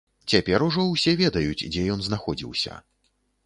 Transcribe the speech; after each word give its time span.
Цяпер 0.31 0.65
ужо 0.67 0.85
ўсе 0.85 1.11
ведаюць, 1.21 1.67
дзе 1.77 1.87
ён 1.97 2.03
знаходзіўся. 2.09 2.83